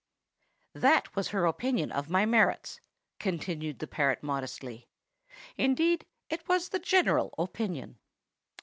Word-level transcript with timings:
"That 0.73 1.15
was 1.15 1.27
her 1.27 1.45
opinion 1.45 1.91
of 1.91 2.09
my 2.09 2.25
merits," 2.25 2.81
continued 3.19 3.77
the 3.77 3.85
parrot 3.85 4.23
modestly. 4.23 4.89
"Indeed, 5.59 6.07
it 6.27 6.47
was 6.49 6.69
the 6.69 6.79
general 6.79 7.35
opinion. 7.37 7.99